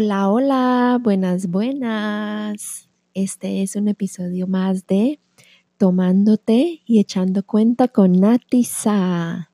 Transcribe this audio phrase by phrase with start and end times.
[0.00, 2.88] Hola, hola, buenas, buenas.
[3.14, 5.18] Este es un episodio más de
[5.76, 9.50] Tomándote y echando cuenta con Natisa.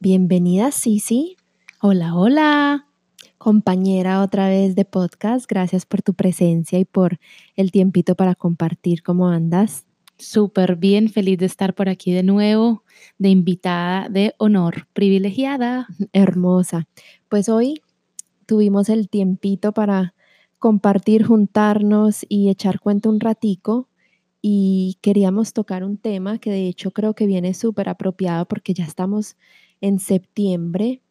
[0.00, 1.36] Bienvenida, Sisi.
[1.82, 2.86] Hola, hola.
[3.36, 5.44] Compañera otra vez de podcast.
[5.46, 7.18] Gracias por tu presencia y por
[7.54, 9.84] el tiempito para compartir cómo andas.
[10.16, 12.84] Súper bien, feliz de estar por aquí de nuevo,
[13.18, 15.88] de invitada de honor, privilegiada.
[16.14, 16.88] Hermosa.
[17.28, 17.82] Pues hoy
[18.48, 20.14] tuvimos el tiempito para
[20.58, 23.88] compartir, juntarnos y echar cuenta un ratico
[24.40, 28.84] y queríamos tocar un tema que de hecho creo que viene súper apropiado porque ya
[28.84, 29.36] estamos
[29.82, 31.02] en septiembre.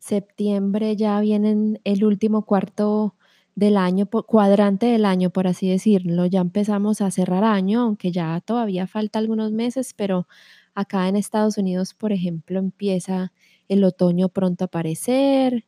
[0.00, 3.14] Septiembre ya viene el último cuarto
[3.54, 6.26] del año, cuadrante del año, por así decirlo.
[6.26, 10.26] Ya empezamos a cerrar año, aunque ya todavía falta algunos meses, pero
[10.74, 13.32] acá en Estados Unidos, por ejemplo, empieza
[13.68, 15.64] el otoño pronto a aparecer,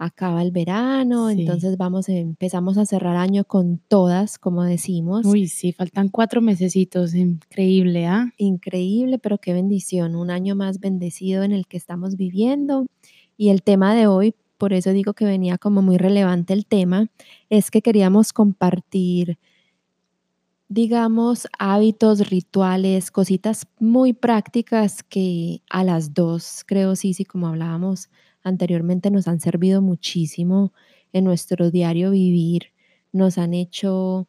[0.00, 5.26] acaba el verano, entonces vamos, empezamos a cerrar año con todas, como decimos.
[5.26, 8.32] Uy, sí, faltan cuatro mesecitos, increíble, ¿ah?
[8.38, 12.86] Increíble, pero qué bendición, un año más bendecido en el que estamos viviendo.
[13.36, 17.10] Y el tema de hoy, por eso digo que venía como muy relevante el tema,
[17.50, 19.38] es que queríamos compartir,
[20.68, 28.08] digamos, hábitos, rituales, cositas muy prácticas que a las dos, creo, sí, sí, como hablábamos
[28.42, 30.72] anteriormente nos han servido muchísimo
[31.12, 32.72] en nuestro diario vivir,
[33.12, 34.28] nos han hecho,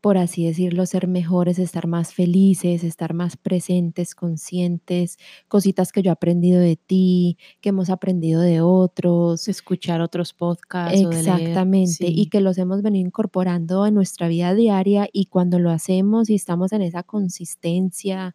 [0.00, 6.10] por así decirlo, ser mejores, estar más felices, estar más presentes, conscientes, cositas que yo
[6.10, 9.46] he aprendido de ti, que hemos aprendido de otros.
[9.48, 10.98] Escuchar otros podcasts.
[10.98, 16.30] Exactamente, y que los hemos venido incorporando en nuestra vida diaria y cuando lo hacemos
[16.30, 18.34] y estamos en esa consistencia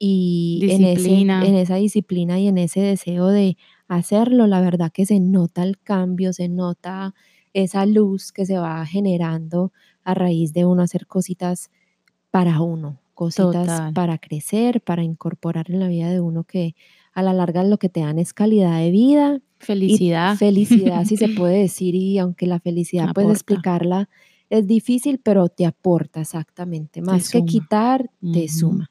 [0.00, 3.56] y en, en esa disciplina y en ese deseo de
[3.88, 7.14] hacerlo, la verdad que se nota el cambio, se nota
[7.52, 9.72] esa luz que se va generando
[10.04, 11.70] a raíz de uno hacer cositas
[12.30, 16.74] para uno, cositas para crecer, para incorporar en la vida de uno que
[17.14, 19.40] a la larga lo que te dan es calidad de vida.
[19.58, 20.36] Felicidad.
[20.36, 24.08] felicidad, si se puede decir, y aunque la felicidad, puedes explicarla,
[24.50, 27.02] es difícil, pero te aporta exactamente.
[27.02, 28.90] Más que quitar, te suma.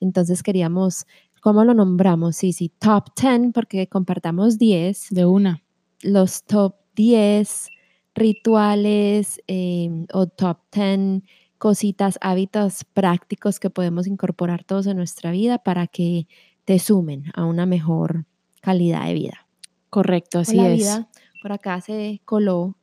[0.00, 1.06] Entonces queríamos
[1.40, 2.36] ¿Cómo lo nombramos?
[2.36, 5.08] Sí, sí, top 10, porque compartamos 10.
[5.10, 5.62] De una.
[6.02, 7.68] Los top 10
[8.14, 11.22] rituales em, o top 10
[11.56, 16.26] cositas, hábitos prácticos que podemos incorporar todos en nuestra vida para que
[16.64, 18.26] te sumen a una mejor
[18.60, 19.46] calidad de vida.
[19.88, 20.78] Correcto, así es.
[20.78, 21.08] Vida.
[21.42, 22.76] Por acá se coló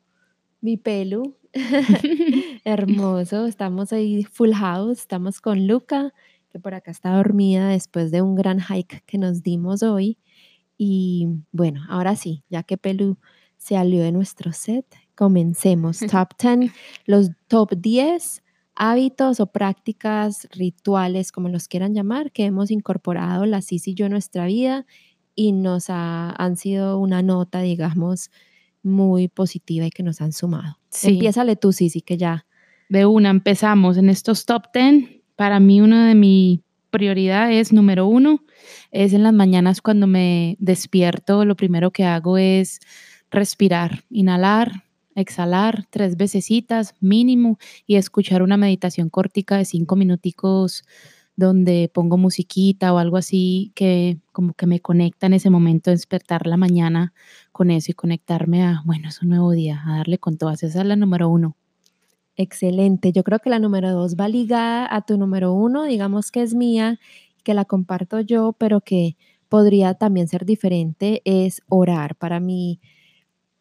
[0.61, 1.37] mi pelo.
[2.65, 3.45] Hermoso.
[3.45, 4.99] Estamos ahí full house.
[4.99, 6.13] Estamos con Luca
[6.57, 10.17] que por acá está dormida después de un gran hike que nos dimos hoy.
[10.77, 13.17] Y bueno, ahora sí, ya que Pelu
[13.57, 14.85] se salió de nuestro set,
[15.15, 15.99] comencemos.
[16.11, 16.71] Top 10,
[17.05, 18.41] los top 10
[18.75, 24.05] hábitos o prácticas rituales, como los quieran llamar, que hemos incorporado la Cis y yo
[24.05, 24.85] en nuestra vida
[25.35, 28.31] y nos han sido una nota, digamos,
[28.83, 30.79] muy positiva y que nos han sumado.
[30.89, 31.09] Sí.
[31.09, 32.45] Empiézale tú, Cici, que ya.
[32.89, 36.59] De una, empezamos en estos top 10 para mí una de mis
[36.89, 38.43] prioridades, número uno,
[38.91, 42.79] es en las mañanas cuando me despierto, lo primero que hago es
[43.29, 44.83] respirar, inhalar,
[45.15, 50.83] exhalar tres vecesitas mínimo y escuchar una meditación cortica de cinco minuticos
[51.35, 56.47] donde pongo musiquita o algo así que como que me conecta en ese momento, despertar
[56.47, 57.13] la mañana
[57.51, 60.63] con eso y conectarme a, bueno, es un nuevo día, a darle con todas.
[60.63, 61.55] Esa es la número uno.
[62.37, 63.11] Excelente.
[63.11, 66.53] Yo creo que la número dos va ligada a tu número uno, digamos que es
[66.53, 66.99] mía,
[67.43, 69.17] que la comparto yo, pero que
[69.49, 72.15] podría también ser diferente, es orar.
[72.15, 72.79] Para mí,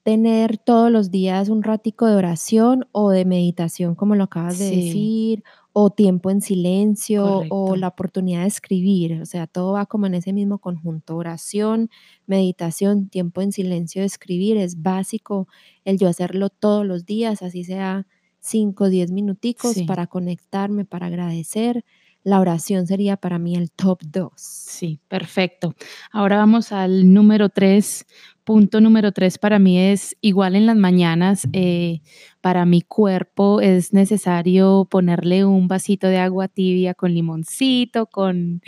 [0.02, 4.70] tener todos los días un ratico de oración o de meditación, como lo acabas de
[4.70, 9.20] decir, o tiempo en silencio, o la oportunidad de escribir.
[9.22, 11.16] O sea, todo va como en ese mismo conjunto.
[11.16, 11.88] Oración,
[12.26, 14.58] meditación, tiempo en silencio de escribir.
[14.58, 15.48] Es básico
[15.84, 18.06] el yo hacerlo todos los días, así sea
[18.46, 21.84] 5 o 10 minuticos para conectarme, para agradecer.
[22.22, 24.32] La oración sería para mí el top 2.
[24.34, 25.74] Sí, perfecto.
[26.10, 28.04] Ahora vamos al número 3.
[28.42, 31.48] Punto número 3 para mí es igual en las mañanas.
[31.52, 32.00] Eh,
[32.40, 38.60] para mi cuerpo es necesario ponerle un vasito de agua tibia con limoncito, con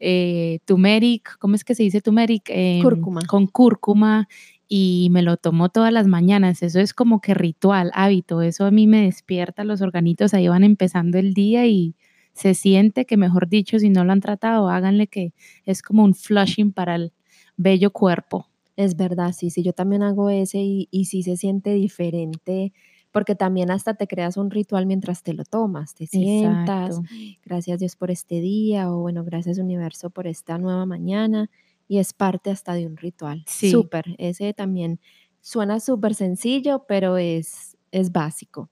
[0.00, 1.38] eh, turmeric.
[1.38, 2.44] ¿Cómo es que se dice turmeric?
[2.48, 3.20] Em, cúrcuma.
[3.26, 4.28] Con cúrcuma
[4.68, 6.62] y me lo tomo todas las mañanas.
[6.62, 8.42] Eso es como que ritual, hábito.
[8.42, 11.94] Eso a mí me despierta, los organitos ahí van empezando el día y
[12.32, 15.32] se siente que, mejor dicho, si no lo han tratado, háganle que
[15.64, 17.12] es como un flushing para el
[17.56, 18.48] bello cuerpo.
[18.76, 22.72] Es verdad, sí, sí, yo también hago ese y, y sí se siente diferente
[23.10, 27.08] porque también hasta te creas un ritual mientras te lo tomas, te sientas, Exacto.
[27.42, 31.48] gracias Dios por este día o bueno, gracias universo por esta nueva mañana
[31.88, 33.44] y es parte hasta de un ritual.
[33.46, 33.70] Sí.
[33.70, 35.00] Súper, ese también
[35.40, 38.70] suena súper sencillo, pero es, es básico.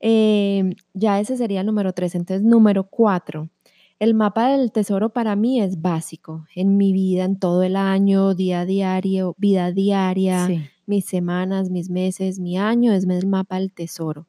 [0.00, 2.14] Em, ya ese sería el número 3.
[2.14, 3.50] Entonces, número 4.
[3.98, 8.34] El mapa del tesoro para mí es básico en mi vida, en todo el año,
[8.34, 10.60] día a diario, vida diaria, Sí.
[10.86, 14.26] mis semanas, mis meses, mi año, es el mapa del tesoro.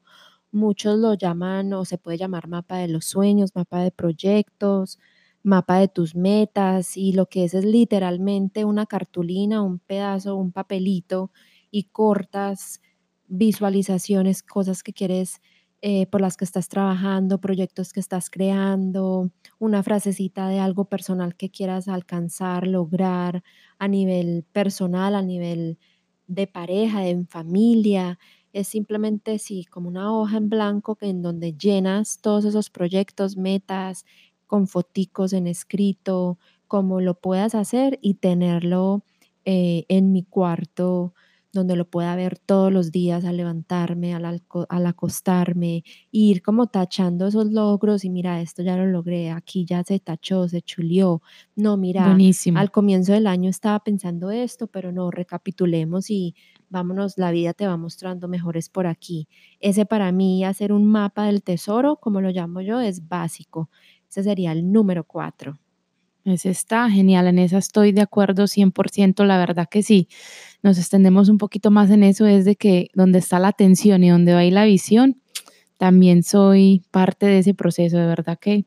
[0.52, 5.00] Muchos lo llaman o se puede llamar mapa de los sueños, mapa de proyectos,
[5.44, 10.52] mapa de tus metas y lo que es es literalmente una cartulina, un pedazo, un
[10.52, 11.32] papelito
[11.72, 12.82] y cortas
[13.28, 15.42] visualizaciones, cosas que quieres
[15.84, 21.36] eh, por las que estás trabajando, proyectos que estás creando, una frasecita de algo personal
[21.36, 23.44] que quieras alcanzar, lograr
[23.80, 25.80] a nivel personal, a nivel
[26.28, 28.20] de pareja, en familia.
[28.54, 34.06] Es simplemente, sí, como una hoja en blanco en donde llenas todos esos proyectos, metas,
[34.52, 36.38] con foticos en escrito,
[36.68, 39.06] como lo puedas hacer y tenerlo
[39.46, 41.14] eh, en mi cuarto
[41.54, 46.68] donde lo pueda ver todos los días al levantarme, al, al acostarme, y ir como
[46.68, 51.22] tachando esos logros y mira, esto ya lo logré, aquí ya se tachó, se chulió.
[51.56, 52.58] No, mira, Buenísimo.
[52.60, 56.36] al comienzo del año estaba pensando esto, pero no, recapitulemos y
[56.70, 59.28] vámonos, la vida te va mostrando mejores por aquí.
[59.60, 63.70] Ese para mí, hacer un mapa del tesoro, como lo llamo yo, es básico.
[64.12, 65.58] Ese sería el número cuatro.
[66.26, 70.10] Ese está genial, en esa estoy de acuerdo 100%, la verdad que sí.
[70.62, 74.10] Nos extendemos un poquito más en eso, es de que donde está la atención y
[74.10, 75.22] donde va la visión,
[75.78, 78.66] también soy parte de ese proceso, de verdad que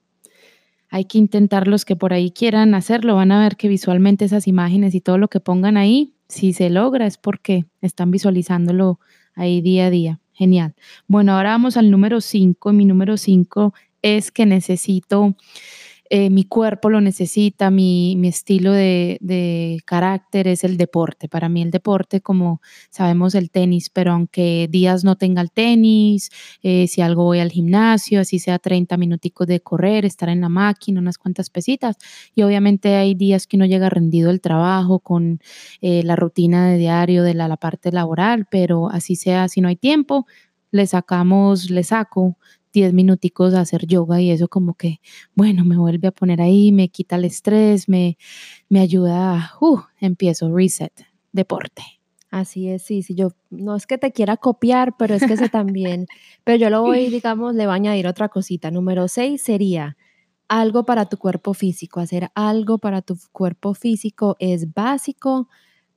[0.89, 4.49] hay que intentar los que por ahí quieran hacerlo, van a ver que visualmente esas
[4.49, 8.99] imágenes y todo lo que pongan ahí, si se logra es porque están visualizándolo
[9.35, 10.21] ahí día a día.
[10.37, 10.75] Genial.
[11.07, 12.73] Bueno, ahora vamos al número 5.
[12.73, 13.73] Mi número 5
[14.05, 15.35] es que necesito
[16.11, 21.29] eh, mi cuerpo lo necesita, mi, mi estilo de, de carácter es el deporte.
[21.29, 22.61] Para mí el deporte, como
[22.91, 26.31] sabemos, el tenis, pero aunque días no tenga el tenis,
[26.63, 30.51] eh, si algo voy al gimnasio, así sea 30 minuticos de correr, estar en la
[30.51, 31.97] máquina, unas cuantas pesitas.
[32.35, 35.41] Y obviamente hay días que uno llega rendido del trabajo con
[35.81, 39.69] eh, la rutina de diario de la, la parte laboral, pero así sea, si no
[39.69, 40.27] hay tiempo,
[40.71, 42.37] le sacamos, le saco
[42.75, 45.01] 10 minuticos a hacer yoga y eso como que,
[45.35, 48.19] bueno, me vuelve a poner ahí, me quita el estrés, me,
[48.69, 50.93] me ayuda, a, uh, empiezo, reset,
[51.33, 51.83] deporte.
[52.31, 55.49] Así es, sí, sí, yo no es que te quiera copiar, pero es que ese
[55.49, 56.07] también,
[56.43, 58.73] pero yo lo voy, digamos, le voy a añadir otra cosita.
[58.73, 59.97] Número 6 sería
[60.49, 62.01] algo para tu cuerpo físico.
[62.01, 65.49] Hacer algo para tu cuerpo físico es básico.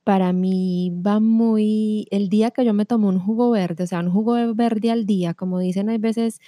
[0.08, 4.00] Para mí va muy, el día que yo me tomo un jugo verde, o sea,
[4.00, 6.40] un jugo verde al día, como dicen, hay veces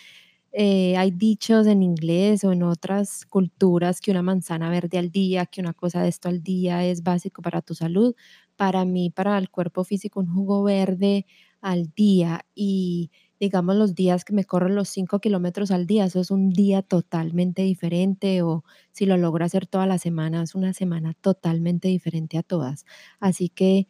[0.53, 5.45] eh, hay dichos en inglés o en otras culturas que una manzana verde al día,
[5.47, 8.15] que una cosa de esto al día es básico para tu salud.
[8.57, 11.27] Para mí, para el cuerpo físico, un jugo verde
[11.61, 16.20] al día y digamos los días que me corro los 5 kilómetros al día, eso
[16.20, 20.73] es un día totalmente diferente o si lo logro hacer toda la semana, es una
[20.75, 22.85] semana totalmente diferente a todas.
[23.18, 23.88] Así que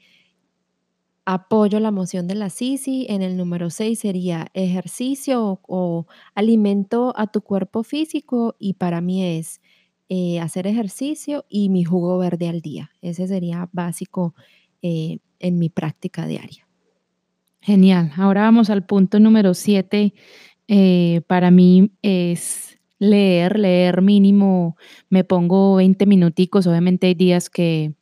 [1.33, 3.07] Apoyo la moción de la Sisi.
[3.09, 9.25] En el número 6 sería ejercicio o, alimento a tu cuerpo físico y para mí
[9.25, 9.61] es
[10.09, 12.90] eh, hacer ejercicio y mi jugo verde al día.
[13.00, 14.35] Ese sería básico
[14.83, 16.70] eh, en mi práctica diaria.
[17.62, 18.12] Genial.
[18.17, 20.14] Ahora vamos al punto número 7.
[20.69, 24.76] Eh, para mí es leer, leer mínimo,
[25.11, 26.67] me pongo 20 minuticos.
[26.67, 27.95] Obviamente hay días que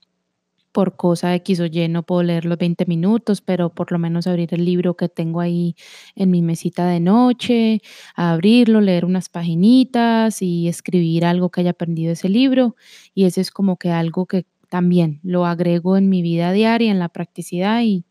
[0.73, 4.27] por cosa X o Y no puedo leer los 20 minutos, pero por lo menos
[4.29, 5.77] abrir el libro que tengo ahí
[6.17, 7.81] en mi mesita de noche,
[8.17, 12.77] abrirlo, leer unas paginitas y escribir algo que haya aprendido ese libro.
[13.15, 16.99] Y eso es como que algo que también lo agrego en mi vida diaria, en
[17.01, 18.05] la practicidad y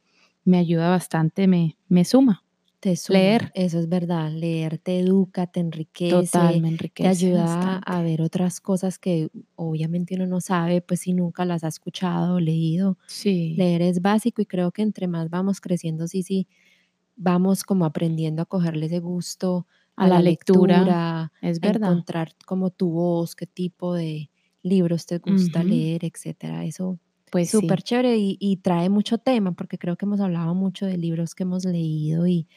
[0.47, 2.43] me ayuda bastante, me, me suma.
[2.79, 4.31] Te suma, Leer, eso es verdad.
[4.31, 5.59] Leer te educa, te
[6.07, 6.67] total, enriquece, me
[6.99, 7.79] te enriquece ayuda bastante.
[7.79, 12.35] a ver otras cosas que obviamente uno no sabe, pues si nunca las ha escuchado
[12.35, 12.97] o leído.
[13.05, 16.47] Sí, Leer es básico y creo que entre más vamos creciendo, sí, sí,
[17.15, 21.67] vamos como aprendiendo a cogerle ese gusto a a la la lectura, lectura, es a
[21.69, 22.05] verdad.
[22.07, 24.31] encontrar como tu voz, qué tipo de
[24.63, 26.65] libros te gusta Ujú, leer, etcétera.
[26.65, 26.99] Eso
[27.31, 30.85] Pues súper sí, chévere y, y trae mucho tema, porque creo que hemos hablado mucho
[30.85, 32.47] de libros que hemos leído y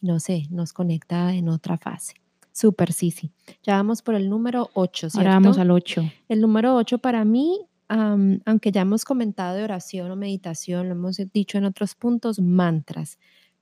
[0.00, 2.14] no sé, nos conecta en otra fase.
[2.52, 3.30] Súper, sí, sí.
[3.62, 6.02] Ya vamos por el número 8, ahora vamos al 8.
[6.28, 11.16] El número 8 para mí, aunque ya hemos comentado de oración o meditación, lo hemos
[11.32, 13.18] dicho en otros puntos, mantras.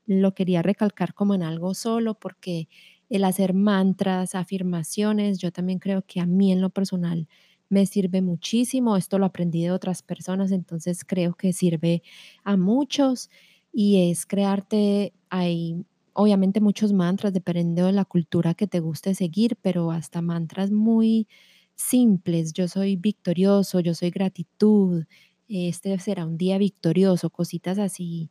[0.06, 2.68] lo quería recalcar como en algo solo, porque
[3.08, 7.28] el hacer mantras, afirmaciones, yo también creo que a mí en lo personal
[7.68, 8.96] me sirve muchísimo.
[8.96, 12.02] Esto lo aprendí de otras personas, entonces creo que sirve
[12.44, 13.30] a muchos
[13.72, 19.56] y es crearte, hay obviamente muchos mantras, dependiendo de la cultura que te guste seguir,
[19.62, 21.28] pero hasta mantras muy
[21.74, 22.52] simples.
[22.54, 25.04] Yo soy victorioso, yo soy gratitud,
[25.48, 28.30] este será un día victorioso, cositas así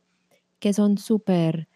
[0.60, 1.68] que son súper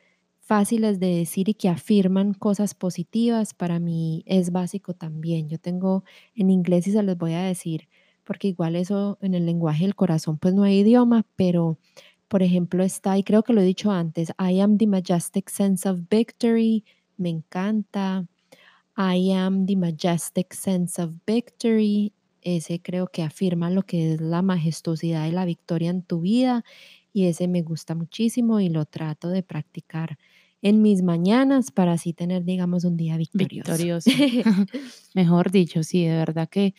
[0.50, 5.48] fáciles de decir y que afirman cosas positivas, para mí es básico también.
[5.48, 6.02] Yo tengo
[6.34, 7.88] en inglés y se los voy a decir,
[8.24, 11.78] porque igual eso en el lenguaje del corazón pues no hay idioma, pero
[12.26, 15.88] por ejemplo está, y creo que lo he dicho antes, I am the majestic sense
[15.88, 16.84] of victory,
[17.16, 18.26] me encanta.
[18.96, 24.42] I am the majestic sense of victory, ese creo que afirma lo que es la
[24.42, 26.64] majestuosidad y la victoria en tu vida
[27.12, 30.18] y ese me gusta muchísimo y lo trato de practicar
[30.62, 33.72] en mis mañanas para así tener, digamos, un día victorioso.
[33.72, 34.10] Victorioso.
[35.14, 36.74] Mejor dicho, sí, de verdad que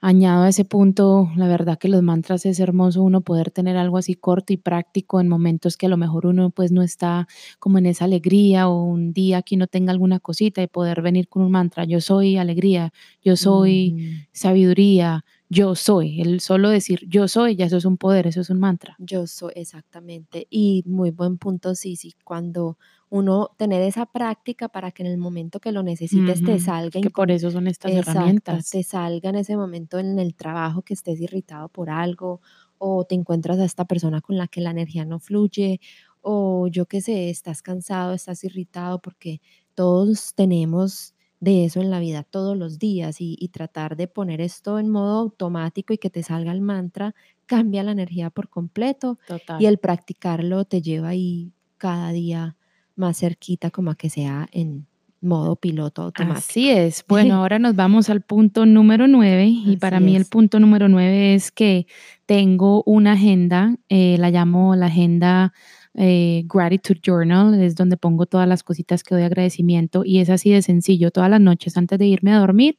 [0.00, 3.98] añado a ese punto, la verdad que los mantras es hermoso uno poder tener algo
[3.98, 7.28] así corto y práctico en momentos que a lo mejor uno pues no está
[7.58, 11.28] como en esa alegría o un día que no tenga alguna cosita y poder venir
[11.28, 12.92] con un mantra, yo soy alegría,
[13.22, 18.28] yo soy sabiduría, yo soy, el solo decir yo soy, ya eso es un poder,
[18.28, 18.94] eso es un mantra.
[19.00, 20.46] Yo soy, exactamente.
[20.48, 22.78] Y muy buen punto, sí, sí, cuando
[23.08, 27.00] uno tener esa práctica para que en el momento que lo necesites te salga.
[27.00, 28.70] Que por eso son estas herramientas.
[28.70, 32.40] Te salga en ese momento en el trabajo que estés irritado por algo
[32.78, 35.80] o te encuentras a esta persona con la que la energía no fluye
[36.20, 39.40] o yo qué sé, estás cansado, estás irritado porque
[39.74, 44.78] todos tenemos de eso en la vida todos los días y, tratar de poner esto
[44.78, 47.14] en modo automático y que te salga el mantra
[47.46, 49.18] cambia la energía por completo
[49.58, 52.56] y el practicarlo te lleva ahí cada día
[52.94, 54.86] más cerquita como a que sea en
[55.20, 56.38] modo piloto automático.
[56.38, 57.04] Así es.
[57.08, 61.34] Bueno, ahora nos vamos al punto número nueve y para mí el punto número nueve
[61.34, 61.86] es que
[62.26, 65.52] tengo una agenda, eh, la llamo la agenda
[65.94, 70.50] eh, Gratitude Journal, es donde pongo todas las cositas que doy agradecimiento y es así
[70.50, 71.10] de sencillo.
[71.10, 72.78] Todas las noches antes de irme a dormir,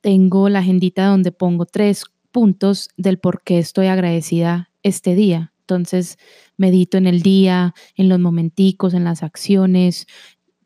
[0.00, 5.52] tengo la agendita donde pongo tres puntos del por qué estoy agradecida este día.
[5.60, 6.18] Entonces,
[6.56, 10.06] medito en el día, en los momenticos, en las acciones,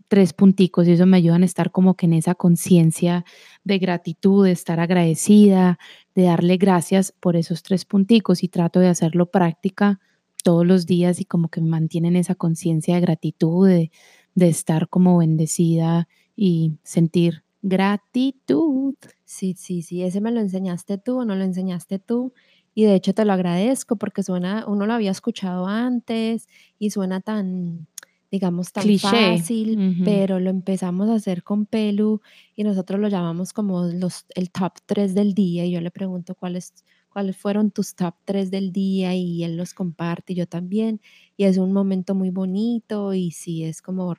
[0.09, 3.25] tres punticos y eso me ayudan a estar como que en esa conciencia
[3.65, 5.79] de gratitud, de estar agradecida,
[6.15, 10.01] de darle gracias por esos tres punticos y trato de hacerlo práctica
[10.45, 13.91] todos los días y como que mantienen esa conciencia de gratitud, de,
[14.37, 18.95] estar como bendecida y sentir gratitud.
[19.25, 22.33] Sí, sí, sí, ese me lo enseñaste tú o no lo enseñaste tú.
[22.75, 26.49] Y de hecho te lo agradezco porque suena, uno lo había escuchado antes
[26.79, 27.87] y suena tan,
[28.31, 32.21] digamos, tan fácil, pero lo empezamos a hacer con Pelu
[32.55, 36.35] y nosotros lo llamamos como los, el top 3 del día y yo le pregunto
[36.35, 36.75] cuál es
[37.15, 41.01] cuáles fueron tus top 3 del día y él los comparte yo también.
[41.39, 44.15] Y es un momento muy bonito y sí, es como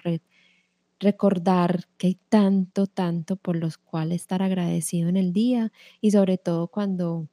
[1.00, 5.72] recordar que hay tanto, tanto por los cuales estar agradecido en el día
[6.02, 7.28] y sobre todo cuando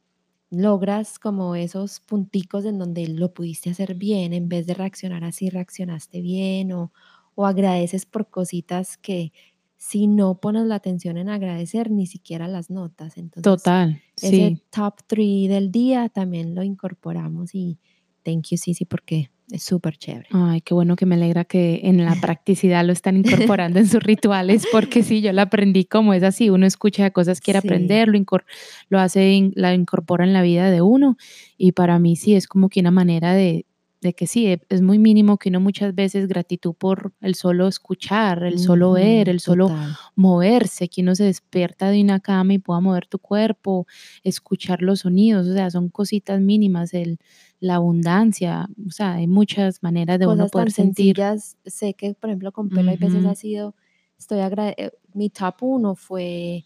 [0.50, 5.50] logras como esos punticos en donde lo pudiste hacer bien, en vez de reaccionar así,
[5.50, 6.92] reaccionaste bien o,
[7.34, 9.32] o agradeces por cositas que
[9.82, 13.18] si no pones la atención en agradecer, ni siquiera las notas.
[13.18, 14.00] Entonces, Total.
[14.22, 17.80] Ese top 3 del día también lo incorporamos y
[18.22, 20.28] thank you, Sisi, porque es súper chévere.
[20.30, 24.00] Ay, qué bueno que me alegra que en la practicidad lo están incorporando en sus
[24.00, 28.20] rituales, porque sí, yo lo aprendí como es así, uno escucha cosas, quiere aprender, lo,
[28.88, 31.16] lo hace, la incorpora en la vida de uno
[31.58, 33.66] y para mí sí es como que una manera de,
[34.02, 37.68] de que sí, e, es muy mínimo que uno muchas veces gratitud por el solo
[37.68, 39.70] escuchar, el solo ver, el solo
[40.16, 43.86] moverse, que uno se despierta de una cama y pueda mover tu cuerpo,
[44.24, 47.20] escuchar los sonidos, o sea, son cositas mínimas, el,
[47.60, 51.16] la abundancia, o sea, hay muchas maneras de uno poder sentir.
[51.64, 53.76] Sé que, por ejemplo, con pelo hay veces ha sido,
[54.18, 56.64] estoy eh, mi top uno fue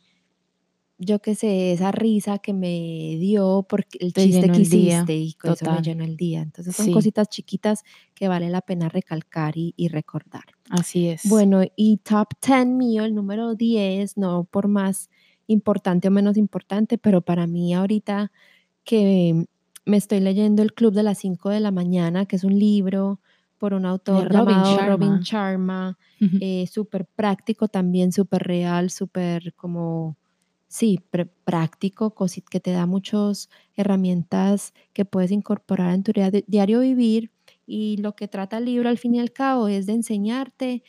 [0.99, 5.53] yo qué sé, esa risa que me dio porque el chiste que hiciste y con
[5.53, 6.41] eso me llenó el día.
[6.41, 7.85] Entonces son cositas chiquitas
[8.15, 10.45] que vale la pena recalcar y, recordar.
[10.71, 11.29] Así es.
[11.29, 15.11] Bueno, y top 10 mío, el número 10, no por más
[15.47, 18.33] importante o menos importante, pero para mí ahorita
[18.85, 19.47] que
[19.85, 23.21] me estoy leyendo El Club de las 5 de la mañana, que es un libro
[23.59, 25.99] por un autor llamado Robin Sharma,
[26.41, 30.17] eh, súper práctico también, súper real, súper como
[30.69, 30.99] sí,
[31.45, 32.15] práctico,
[32.51, 36.13] que te da muchas herramientas que puedes incorporar en tu
[36.47, 37.31] diario vivir
[37.67, 40.83] Y lo que trata el libro al fin y al cabo es de enseñarte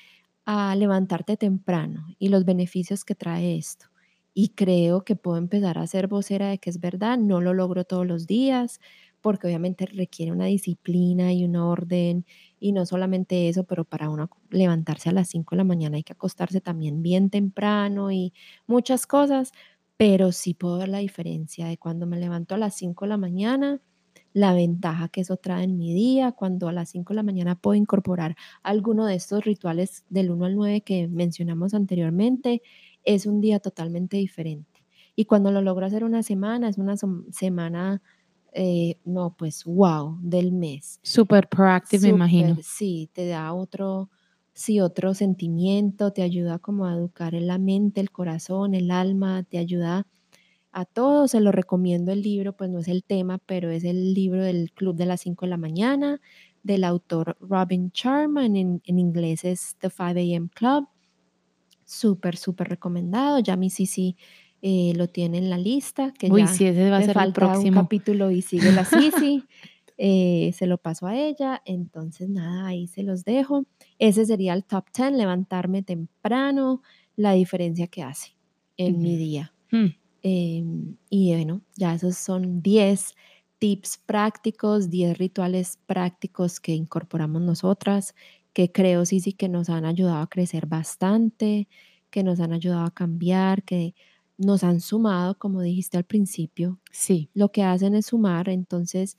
[0.45, 3.87] a levantarte temprano y los beneficios que trae esto.
[4.33, 7.85] Y creo que puedo empezar a ser vocera de que es verdad, no lo logro
[7.85, 8.79] todos los días,
[9.27, 12.25] porque obviamente requiere una disciplina y un orden,
[12.61, 16.03] y no solamente eso, pero para uno levantarse a las 5 de la mañana hay
[16.03, 18.31] que acostarse también bien temprano y
[18.67, 19.51] muchas cosas,
[19.97, 23.17] pero sí puedo ver la diferencia de cuando me levanto a las 5 de la
[23.17, 23.81] mañana
[24.31, 27.55] la ventaja que eso trae en mi día, cuando a las 5 de la mañana
[27.59, 32.61] puedo incorporar alguno de estos rituales del 1 al 9 que mencionamos anteriormente,
[33.03, 34.85] es un día totalmente diferente.
[35.17, 36.95] Y cuando lo logro hacer una semana, es una
[37.31, 38.01] semana,
[38.53, 40.99] eh, no, pues wow, del mes.
[41.03, 42.57] Súper proactive, me imagino.
[42.63, 44.09] Sí, te da otro,
[44.53, 49.43] sí, otro sentimiento, te ayuda como a educar en la mente, el corazón, el alma,
[49.43, 50.05] te ayuda
[50.77, 54.13] a todos se lo recomiendo el libro, pues no es el tema, pero es el
[54.13, 56.21] libro del Club de las 5 de la mañana,
[56.61, 60.87] del autor Robin Charman, en, inglés es The 5 AM Club.
[61.83, 63.39] Súper, súper recomendado.
[63.39, 64.17] Ya mi Sisi
[64.69, 67.45] eh, lo tiene en la lista, que Uy, ya sí, ese va a ser falta
[67.45, 67.79] el próximo.
[67.79, 68.83] un capítulo y sigue la
[69.31, 69.45] Sisi.
[69.97, 73.63] Eh, se lo paso a ella, entonces nada, ahí se los dejo.
[73.97, 76.81] Ese sería el top 10, levantarme temprano,
[77.15, 78.35] la diferencia que hace
[78.75, 79.53] en mi día.
[80.21, 83.15] Em, y bueno, ya esos son 10
[83.59, 88.15] tips prácticos, 10 rituales prácticos que incorporamos nosotras,
[88.51, 91.69] que creo sí, sí que nos han ayudado a crecer bastante,
[92.09, 93.95] que nos han ayudado a cambiar, que
[94.37, 96.79] nos han sumado, como dijiste al principio.
[96.91, 97.29] Sí.
[97.33, 99.17] Lo que hacen es sumar, entonces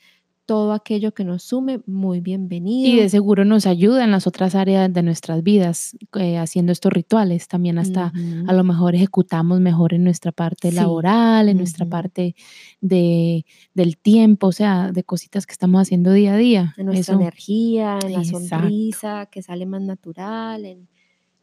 [0.48, 2.90] todo aquello que nos sume, muy bienvenido.
[2.90, 6.90] Y de seguro nos ayuda en las otras áreas de nuestras vidas eh, haciendo estos
[6.90, 7.48] rituales.
[7.48, 8.14] También hasta
[8.46, 12.34] a lo mejor ejecutamos mejor en nuestra parte laboral, en nuestra parte
[12.80, 16.74] de, del tiempo, o sea, de cositas que estamos haciendo día a día.
[16.78, 20.88] En nuestra energía, en la sonrisa que sale más natural, en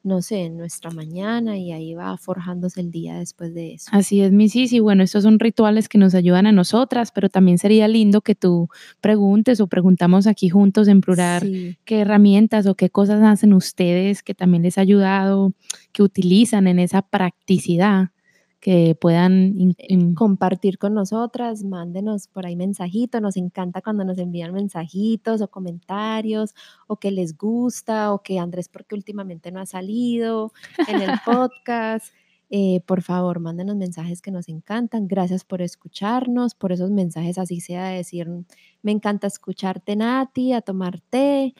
[0.05, 3.89] no sé, en nuestra mañana y ahí va forjándose el día después de eso.
[3.91, 7.57] Así es, mi y Bueno, estos son rituales que nos ayudan a nosotras, pero también
[7.57, 8.69] sería lindo que tú
[9.01, 14.35] preguntes o preguntamos aquí juntos en plural qué herramientas o qué cosas hacen ustedes que
[14.35, 15.53] también les ha ayudado,
[15.91, 18.11] que utilizan en esa practicidad
[18.59, 19.75] que puedan
[20.15, 26.55] compartir con nosotras, mándenos por ahí mensajitos, nos encanta cuando nos envían mensajitos o comentarios
[26.87, 30.51] o que les gusta o que Andrés porque últimamente no ha salido
[30.87, 32.13] en el podcast.
[32.49, 35.07] Eh, por favor, mándenos mensajes que nos encantan.
[35.07, 38.29] Gracias por escucharnos, por esos mensajes, así sea de decir,
[38.81, 41.53] me encanta escucharte, Nati, a tomarte.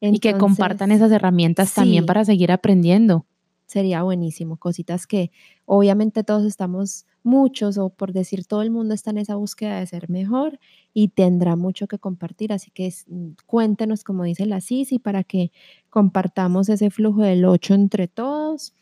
[0.00, 3.24] y que compartan esas herramientas también para seguir aprendiendo
[3.72, 4.56] sería buenísimo.
[4.58, 5.30] Cositas que
[5.64, 9.86] obviamente todos estamos, muchos o por decir todo el mundo está en esa búsqueda de
[9.86, 10.58] ser mejor
[10.92, 12.52] y tendrá mucho que compartir.
[12.52, 12.92] Así que
[13.46, 15.52] cuéntenos, como dice la Sisi, para que
[15.90, 18.74] compartamos ese flujo del 8 entre todos.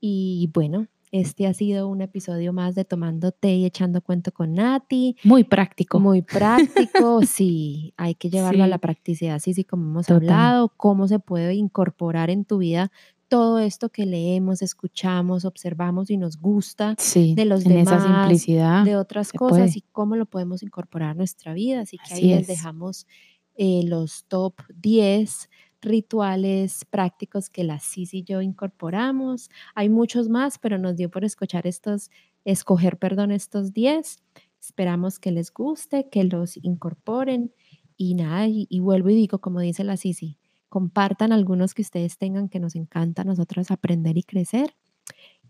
[0.00, 4.54] Y bueno, este ha sido un episodio más de Tomando Té y Echando Cuento con
[4.54, 5.14] Nati.
[5.24, 6.00] Muy práctico.
[6.00, 7.92] Muy práctico, sí.
[7.98, 12.30] Hay que llevarlo a la practicidad, sí, sí, como hemos hablado, cómo se puede incorporar
[12.30, 12.90] en tu vida
[13.32, 18.94] todo esto que leemos, escuchamos, observamos y nos gusta de los demás, esa simplicidad de
[18.94, 21.80] otras cosas y cómo lo podemos incorporar a nuestra vida.
[21.80, 23.06] Así que ahí les dejamos
[23.54, 25.48] eh, los top 10
[25.80, 29.48] rituales prácticos que la Cis y yo incorporamos.
[29.74, 32.10] Hay muchos más, pero nos dio por escuchar estos,
[32.44, 34.18] escoger, perdón, estos 10.
[34.60, 37.54] Esperamos que les guste, que los incorporen
[37.96, 40.36] y nada, y, y vuelvo y digo, como dice la Sisi,
[40.72, 44.74] compartan algunos que ustedes tengan que nos encanta a nosotros aprender y crecer.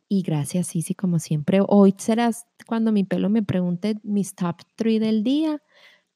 [0.08, 1.61] Y gracias, Sisi, como siempre.
[1.64, 5.62] Hoy serás cuando mi pelo me pregunte mis top 3 del día.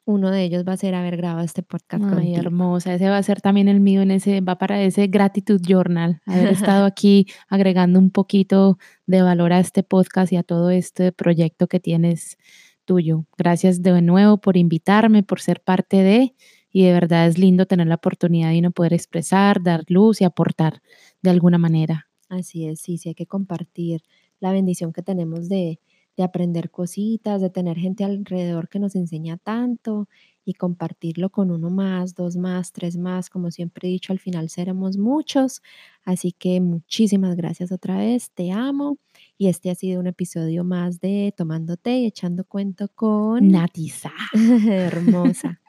[0.06, 2.94] Uno de ellos va a ser haber grabado este podcast Ay, hermosa.
[2.94, 6.20] Ese va a ser también el mío en ese, va para ese gratitude journal.
[6.26, 11.12] Haber estado aquí agregando un poquito de valor a este podcast y a todo este
[11.12, 12.38] proyecto que tienes
[12.84, 13.24] tuyo.
[13.38, 16.34] Gracias de nuevo por invitarme, por ser parte de
[16.76, 20.24] y de verdad es lindo tener la oportunidad de no poder expresar, dar luz y
[20.24, 20.82] aportar
[21.22, 22.10] de alguna manera.
[22.28, 24.02] Así es, sí, sí hay que compartir
[24.40, 25.80] la bendición que tenemos de,
[26.18, 30.06] de aprender cositas, de tener gente alrededor que nos enseña tanto
[30.44, 34.50] y compartirlo con uno más, dos más, tres más, como siempre he dicho, al final
[34.50, 35.62] seremos muchos.
[36.04, 38.98] Así que muchísimas gracias otra vez, te amo.
[39.38, 44.12] Y este ha sido un episodio más de Tomándote y echando cuento con Natisa.
[44.68, 45.62] Hermosa.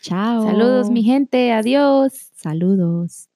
[0.00, 0.42] Chao.
[0.42, 1.50] Saludos, mi gente.
[1.50, 2.30] Adiós.
[2.34, 3.28] Saludos.